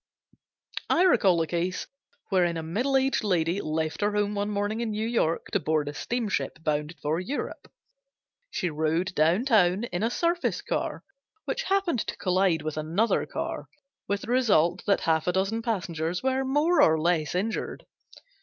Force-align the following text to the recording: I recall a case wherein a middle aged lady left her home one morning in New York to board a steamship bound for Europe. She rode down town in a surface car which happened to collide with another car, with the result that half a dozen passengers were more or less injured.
I 0.89 1.03
recall 1.03 1.39
a 1.43 1.45
case 1.45 1.85
wherein 2.29 2.57
a 2.57 2.63
middle 2.63 2.97
aged 2.97 3.23
lady 3.23 3.61
left 3.61 4.01
her 4.01 4.13
home 4.13 4.33
one 4.33 4.49
morning 4.49 4.81
in 4.81 4.89
New 4.89 5.05
York 5.07 5.49
to 5.51 5.59
board 5.59 5.87
a 5.87 5.93
steamship 5.93 6.57
bound 6.63 6.95
for 7.03 7.19
Europe. 7.19 7.71
She 8.49 8.71
rode 8.71 9.13
down 9.13 9.45
town 9.45 9.83
in 9.83 10.01
a 10.01 10.09
surface 10.09 10.63
car 10.63 11.03
which 11.45 11.61
happened 11.69 11.99
to 12.07 12.17
collide 12.17 12.63
with 12.63 12.77
another 12.77 13.27
car, 13.27 13.69
with 14.07 14.21
the 14.21 14.31
result 14.31 14.83
that 14.87 15.01
half 15.01 15.27
a 15.27 15.31
dozen 15.33 15.61
passengers 15.61 16.23
were 16.23 16.43
more 16.43 16.81
or 16.81 16.99
less 16.99 17.35
injured. 17.35 17.85